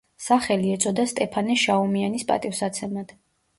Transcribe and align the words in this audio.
სახელი 0.27 0.71
ეწოდა 0.77 1.05
სტეფანე 1.11 1.59
შაუმიანის 1.65 2.27
პატივსაცემად. 2.33 3.17